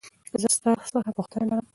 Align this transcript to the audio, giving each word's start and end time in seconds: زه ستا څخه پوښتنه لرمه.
زه 0.41 0.47
ستا 0.55 0.71
څخه 0.91 1.09
پوښتنه 1.17 1.43
لرمه. 1.49 1.67